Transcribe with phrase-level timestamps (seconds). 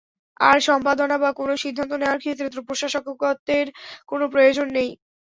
[0.39, 3.67] আর, সম্পাদনা বা কোনও সিদ্ধান্ত নেওয়ার ক্ষেত্রে তো প্রশাসকত্বের
[4.09, 4.89] কোনও প্রয়োজন নেই।